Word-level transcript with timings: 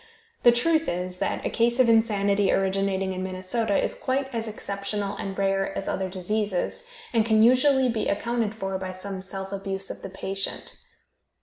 The 0.41 0.51
truth 0.51 0.89
is 0.89 1.19
that 1.19 1.45
a 1.45 1.51
case 1.51 1.77
of 1.77 1.87
insanity 1.87 2.51
originating 2.51 3.13
in 3.13 3.21
Minnesota 3.21 3.77
is 3.77 3.93
quite 3.93 4.33
as 4.33 4.47
exceptional 4.47 5.15
and 5.17 5.37
rare 5.37 5.77
as 5.77 5.87
other 5.87 6.09
diseases, 6.09 6.85
and 7.13 7.23
can 7.23 7.43
usually 7.43 7.87
be 7.87 8.07
accounted 8.07 8.55
for 8.55 8.79
by 8.79 8.93
some 8.93 9.21
self 9.21 9.51
abuse 9.51 9.91
of 9.91 10.01
the 10.01 10.09
patient. 10.09 10.75